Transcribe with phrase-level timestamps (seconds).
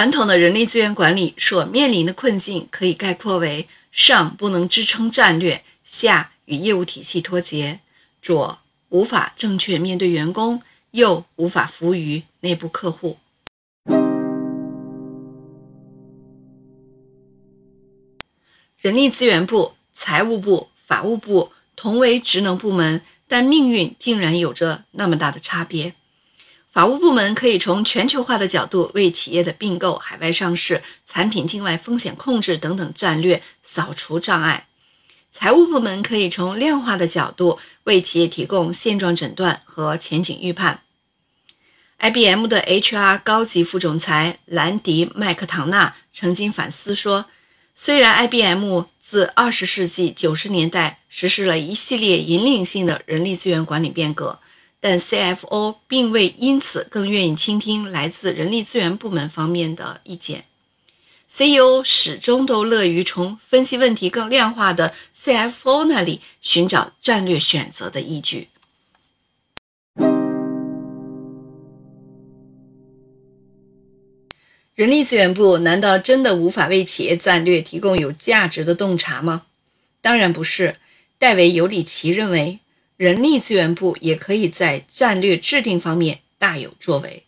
[0.00, 7.80] 传统的人力资源管理所面临的困境可以概括为：上不能支撑战略，下与业务体系脱节，
[8.22, 8.58] 左
[8.88, 10.62] 无法正确面对员工，
[10.92, 13.18] 右无法服务于内部客户。
[18.78, 25.94] 人力资源部、财务部、法务部同为职能部门，但命运竟然有着那么大的差别。
[26.70, 34.66] 法务部门可以从全球化的角度为企业的并购、海外上市、产品境外风险控制等等战略扫除障碍；
[35.32, 40.82] 财务部门可以从量化的角度为企业提供现状诊断和前景预判。
[41.98, 47.26] IBM 的 HR 高级副总裁兰迪·麦克唐纳曾经反思说。
[47.82, 54.38] 虽然 IBM 自二十世纪九十年代实施了一系列引领性的人力资源管理变革，
[54.80, 60.46] 但 CFO 并未因此更愿意倾听来自人力资源部门方面的意见。
[61.28, 68.48] CEO 始终都乐于从分析问题更量化的 CFO 那里寻找战略选择的依据。
[74.74, 79.42] 人力资源部难道真的无法为企业战略提供有价值的洞察吗？
[80.00, 80.76] 当然不是。
[81.18, 82.60] 戴维·尤里奇认为，
[83.00, 87.24] 人力资源部也可以在战略制定方面大有作为。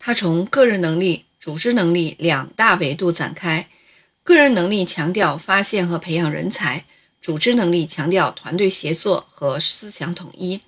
[0.00, 3.68] 他从个人能力、组织能力两大维度展开。
[4.24, 6.84] 个人能力强调发现和培养人才，
[7.22, 10.60] 组织能力强调团队协作和思想统一。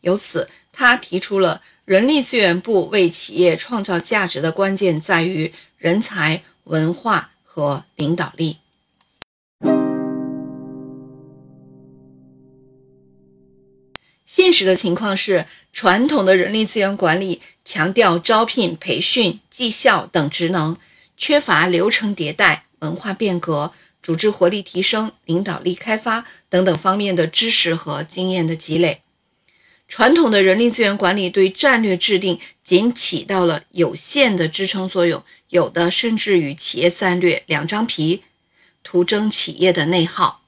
[0.00, 1.60] 由此，他提出了。
[1.84, 8.56] 人力资源部为企业创造价值的关键在于人才、文化和领导力。
[14.26, 20.76] 现实的情况是，传统的人力资源管理强调招聘、培训、绩效等职能，
[21.16, 23.72] 缺乏流程迭代、文化变革、
[24.02, 29.02] 组织活力提升、领导力开发等等方面的知识和经验的积累。
[29.86, 38.22] 传统的人力资源管理对战略制定仅起到了有限的支撑作用，有的甚至与企业战略两张皮，
[38.82, 40.43] 徒增企业的内耗。